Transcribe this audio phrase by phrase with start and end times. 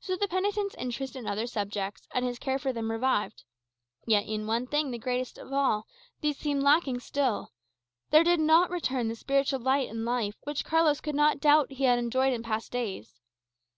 [0.00, 3.44] So the penitent's interest in other subjects, and his care for them, revived;
[4.08, 5.86] yet in one thing, the greatest of all,
[6.20, 7.52] these seemed lacking still.
[8.10, 11.84] There did not return the spiritual light and life, which Carlos could not doubt he
[11.84, 13.20] had enjoyed in past days.